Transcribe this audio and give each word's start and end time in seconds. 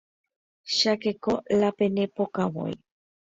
chakeko 0.77 1.31
la 1.59 1.69
pene 1.77 2.03
pokãvoi 2.15 2.73